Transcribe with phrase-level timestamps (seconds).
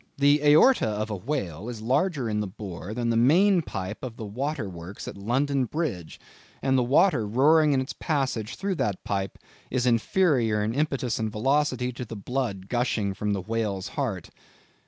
[0.17, 4.17] "The aorta of a whale is larger in the bore than the main pipe of
[4.17, 6.19] the water works at London Bridge,
[6.59, 9.37] and the water roaring in its passage through that pipe
[9.69, 14.31] is inferior in impetus and velocity to the blood gushing from the whale's heart."